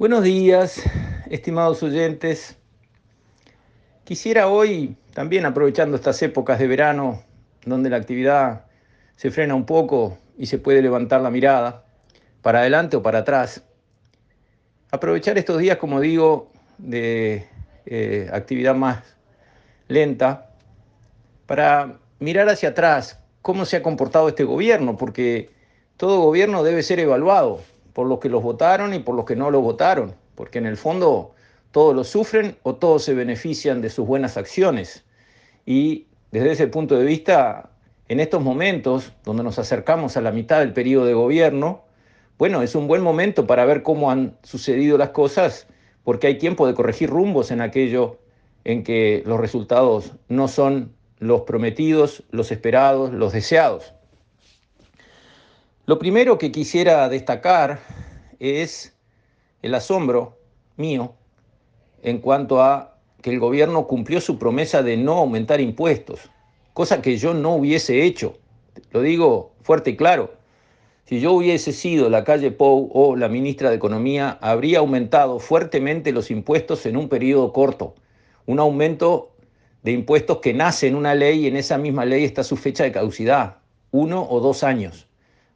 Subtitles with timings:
[0.00, 0.82] Buenos días,
[1.28, 2.56] estimados oyentes.
[4.04, 7.22] Quisiera hoy, también aprovechando estas épocas de verano,
[7.66, 8.64] donde la actividad
[9.16, 11.84] se frena un poco y se puede levantar la mirada,
[12.40, 13.62] para adelante o para atrás,
[14.90, 17.46] aprovechar estos días, como digo, de
[17.84, 19.04] eh, actividad más
[19.86, 20.50] lenta,
[21.44, 25.50] para mirar hacia atrás cómo se ha comportado este gobierno, porque
[25.98, 27.60] todo gobierno debe ser evaluado
[28.00, 30.78] por los que los votaron y por los que no los votaron, porque en el
[30.78, 31.34] fondo
[31.70, 35.04] todos lo sufren o todos se benefician de sus buenas acciones.
[35.66, 37.68] Y desde ese punto de vista,
[38.08, 41.82] en estos momentos, donde nos acercamos a la mitad del periodo de gobierno,
[42.38, 45.66] bueno, es un buen momento para ver cómo han sucedido las cosas,
[46.02, 48.16] porque hay tiempo de corregir rumbos en aquello
[48.64, 53.92] en que los resultados no son los prometidos, los esperados, los deseados.
[55.90, 57.80] Lo primero que quisiera destacar
[58.38, 58.96] es
[59.60, 60.38] el asombro
[60.76, 61.14] mío
[62.04, 66.30] en cuanto a que el gobierno cumplió su promesa de no aumentar impuestos,
[66.74, 68.38] cosa que yo no hubiese hecho.
[68.92, 70.32] Lo digo fuerte y claro.
[71.06, 76.12] Si yo hubiese sido la calle Pou o la ministra de Economía, habría aumentado fuertemente
[76.12, 77.96] los impuestos en un periodo corto.
[78.46, 79.32] Un aumento
[79.82, 82.84] de impuestos que nace en una ley y en esa misma ley está su fecha
[82.84, 83.56] de caducidad,
[83.90, 85.09] uno o dos años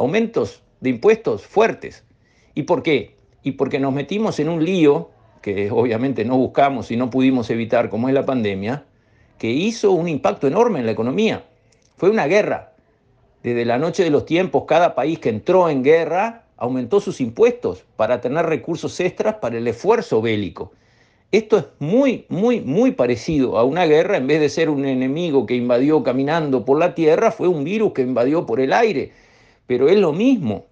[0.00, 2.04] aumentos de impuestos fuertes.
[2.54, 3.16] ¿Y por qué?
[3.42, 5.10] Y porque nos metimos en un lío
[5.42, 8.84] que obviamente no buscamos y no pudimos evitar, como es la pandemia,
[9.36, 11.44] que hizo un impacto enorme en la economía.
[11.98, 12.72] Fue una guerra.
[13.42, 17.84] Desde la noche de los tiempos, cada país que entró en guerra aumentó sus impuestos
[17.96, 20.72] para tener recursos extras para el esfuerzo bélico.
[21.30, 24.16] Esto es muy, muy, muy parecido a una guerra.
[24.16, 27.92] En vez de ser un enemigo que invadió caminando por la tierra, fue un virus
[27.92, 29.12] que invadió por el aire
[29.70, 30.66] pero es lo mismo.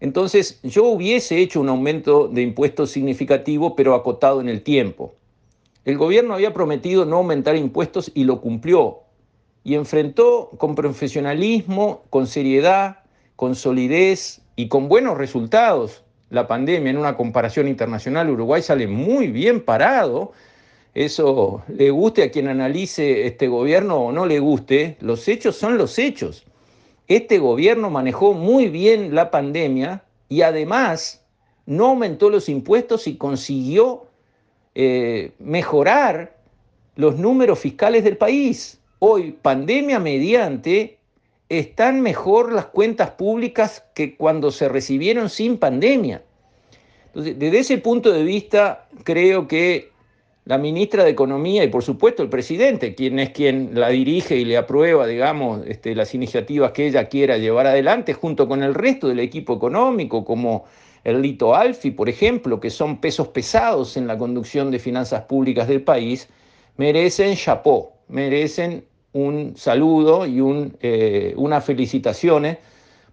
[0.00, 5.14] Entonces, yo hubiese hecho un aumento de impuestos significativo, pero acotado en el tiempo.
[5.84, 9.00] El gobierno había prometido no aumentar impuestos y lo cumplió.
[9.62, 13.00] Y enfrentó con profesionalismo, con seriedad,
[13.36, 16.88] con solidez y con buenos resultados la pandemia.
[16.88, 20.32] En una comparación internacional, Uruguay sale muy bien parado.
[20.94, 25.76] Eso le guste a quien analice este gobierno o no le guste, los hechos son
[25.76, 26.46] los hechos.
[27.08, 31.24] Este gobierno manejó muy bien la pandemia y además
[31.64, 34.06] no aumentó los impuestos y consiguió
[34.74, 36.36] eh, mejorar
[36.96, 38.78] los números fiscales del país.
[38.98, 40.98] Hoy, pandemia mediante,
[41.48, 46.22] están mejor las cuentas públicas que cuando se recibieron sin pandemia.
[47.06, 49.92] Entonces, desde ese punto de vista, creo que
[50.48, 54.46] la ministra de Economía y por supuesto el presidente, quien es quien la dirige y
[54.46, 59.08] le aprueba, digamos, este, las iniciativas que ella quiera llevar adelante, junto con el resto
[59.08, 60.64] del equipo económico, como
[61.04, 65.68] el Lito Alfi, por ejemplo, que son pesos pesados en la conducción de finanzas públicas
[65.68, 66.30] del país,
[66.78, 72.56] merecen chapó, merecen un saludo y un, eh, unas felicitaciones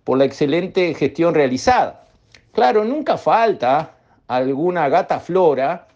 [0.06, 2.06] por la excelente gestión realizada.
[2.54, 5.90] Claro, nunca falta alguna gata flora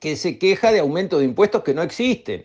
[0.00, 2.44] que se queja de aumento de impuestos que no existen.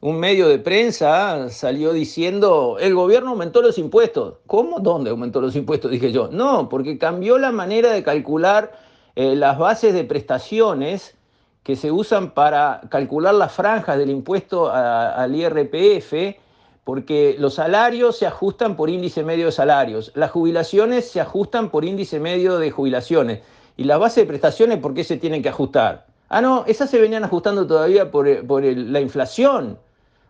[0.00, 4.34] Un medio de prensa salió diciendo, el gobierno aumentó los impuestos.
[4.46, 4.78] ¿Cómo?
[4.78, 5.90] ¿Dónde aumentó los impuestos?
[5.90, 6.28] Dije yo.
[6.30, 8.78] No, porque cambió la manera de calcular
[9.16, 11.16] eh, las bases de prestaciones
[11.64, 16.38] que se usan para calcular las franjas del impuesto al IRPF,
[16.84, 21.84] porque los salarios se ajustan por índice medio de salarios, las jubilaciones se ajustan por
[21.84, 23.40] índice medio de jubilaciones.
[23.76, 26.07] ¿Y las bases de prestaciones por qué se tienen que ajustar?
[26.28, 28.42] Ah, no, esas se venían ajustando todavía por, eh,
[28.76, 29.78] la inflación.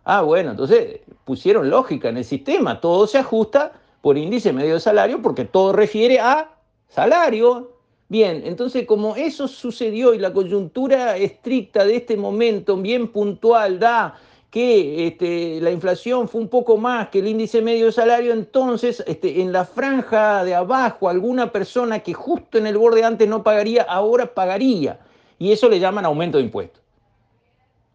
[0.05, 2.79] Ah, bueno, entonces pusieron lógica en el sistema.
[2.79, 6.51] Todo se ajusta por índice medio de salario porque todo refiere a
[6.87, 7.73] salario.
[8.07, 14.15] Bien, entonces como eso sucedió y la coyuntura estricta de este momento, bien puntual, da
[14.49, 19.03] que este, la inflación fue un poco más que el índice medio de salario, entonces
[19.05, 23.43] este, en la franja de abajo alguna persona que justo en el borde antes no
[23.43, 24.99] pagaría, ahora pagaría
[25.39, 26.83] y eso le llaman aumento de impuestos.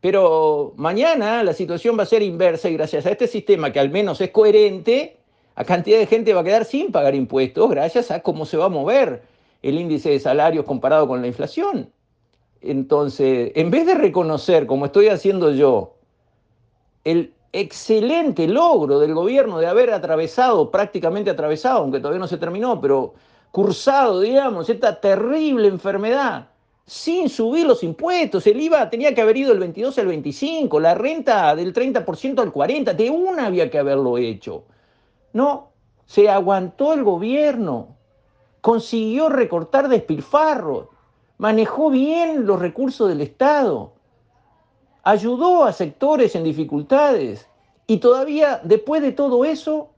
[0.01, 3.91] Pero mañana la situación va a ser inversa y gracias a este sistema que al
[3.91, 5.19] menos es coherente,
[5.55, 8.67] a cantidad de gente va a quedar sin pagar impuestos gracias a cómo se va
[8.67, 9.23] a mover
[9.63, 11.91] el índice de salarios comparado con la inflación.
[12.61, 15.95] Entonces, en vez de reconocer, como estoy haciendo yo,
[17.05, 22.81] el excelente logro del gobierno de haber atravesado, prácticamente atravesado, aunque todavía no se terminó,
[22.81, 23.15] pero
[23.53, 26.49] cursado, digamos, esta terrible enfermedad
[26.87, 28.47] sin subir los impuestos.
[28.47, 32.53] El IVA tenía que haber ido del 22 al 25, la renta del 30% al
[32.53, 34.65] 40%, de una había que haberlo hecho.
[35.33, 35.71] No,
[36.07, 37.97] se aguantó el gobierno,
[38.61, 40.89] consiguió recortar despilfarros,
[41.39, 43.95] manejó bien los recursos del Estado,
[45.03, 47.49] ayudó a sectores en dificultades
[47.87, 49.91] y todavía después de todo eso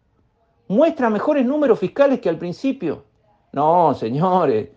[0.68, 3.04] muestra mejores números fiscales que al principio.
[3.52, 4.68] No, señores,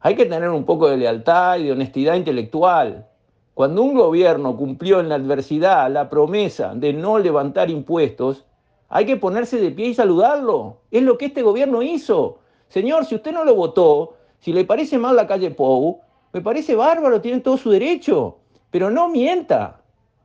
[0.00, 3.06] hay que tener un poco de lealtad y de honestidad intelectual.
[3.54, 8.44] Cuando un gobierno cumplió en la adversidad la promesa de no levantar impuestos,
[8.88, 10.78] hay que ponerse de pie y saludarlo.
[10.92, 12.38] Es lo que este gobierno hizo.
[12.68, 16.00] Señor, si usted no lo votó, si le parece mal la calle Pou,
[16.32, 18.36] me parece bárbaro, tiene todo su derecho.
[18.70, 19.80] Pero no mienta.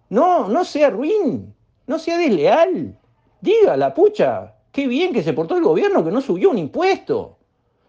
[0.10, 1.54] No, no sea ruin.
[1.88, 2.96] No sea desleal.
[3.42, 7.38] Diga la pucha, qué bien que se portó el gobierno que no subió un impuesto.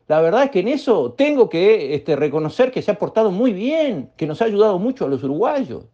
[0.06, 3.52] La verdad es que en eso tengo que este, reconocer que se ha portado muy
[3.52, 5.84] bien, que nos ha ayudado mucho a los uruguayos.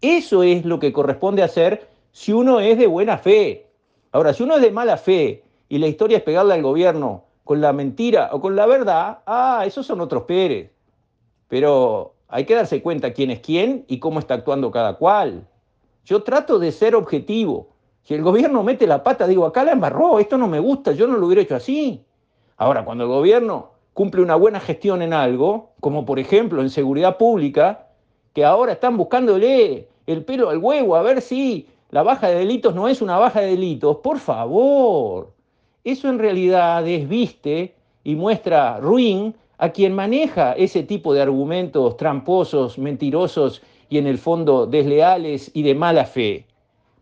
[0.00, 3.66] Eso es lo que corresponde hacer si uno es de buena fe.
[4.12, 7.60] Ahora, si uno es de mala fe y la historia es pegarle al gobierno con
[7.60, 10.70] la mentira o con la verdad, ah, esos son otros Pérez.
[11.48, 15.46] Pero hay que darse cuenta quién es quién y cómo está actuando cada cual.
[16.06, 17.68] Yo trato de ser objetivo.
[18.02, 21.06] Si el gobierno mete la pata, digo, acá la embarró, esto no me gusta, yo
[21.06, 22.02] no lo hubiera hecho así.
[22.60, 27.16] Ahora, cuando el gobierno cumple una buena gestión en algo, como por ejemplo en seguridad
[27.16, 27.86] pública,
[28.34, 32.74] que ahora están buscándole el pelo al huevo a ver si la baja de delitos
[32.74, 35.32] no es una baja de delitos, por favor.
[35.84, 42.76] Eso en realidad desviste y muestra ruin a quien maneja ese tipo de argumentos tramposos,
[42.76, 46.44] mentirosos y en el fondo desleales y de mala fe.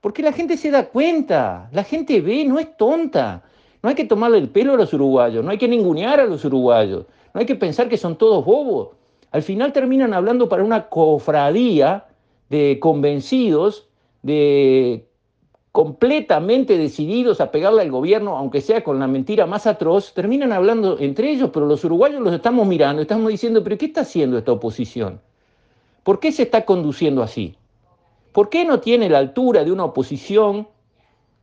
[0.00, 3.43] Porque la gente se da cuenta, la gente ve, no es tonta.
[3.83, 6.45] No hay que tomarle el pelo a los uruguayos, no hay que ningunear a los
[6.45, 8.91] uruguayos, no hay que pensar que son todos bobos.
[9.31, 12.07] Al final terminan hablando para una cofradía
[12.49, 13.89] de convencidos,
[14.23, 15.07] de
[15.71, 20.99] completamente decididos a pegarle al gobierno, aunque sea con la mentira más atroz, terminan hablando
[20.99, 24.53] entre ellos, pero los uruguayos los estamos mirando, estamos diciendo, pero ¿qué está haciendo esta
[24.53, 25.21] oposición?
[26.03, 27.55] ¿Por qué se está conduciendo así?
[28.33, 30.67] ¿Por qué no tiene la altura de una oposición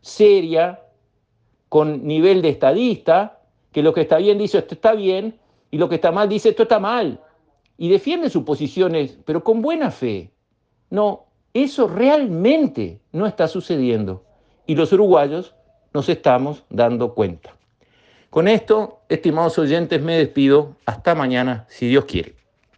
[0.01, 0.81] seria,
[1.69, 3.39] con nivel de estadista,
[3.71, 5.37] que lo que está bien dice esto está bien
[5.71, 7.19] y lo que está mal dice esto está mal.
[7.77, 10.31] Y defiende sus posiciones, pero con buena fe.
[10.89, 14.23] No, eso realmente no está sucediendo.
[14.65, 15.55] Y los uruguayos
[15.93, 17.55] nos estamos dando cuenta.
[18.29, 20.75] Con esto, estimados oyentes, me despido.
[20.85, 22.35] Hasta mañana, si Dios quiere.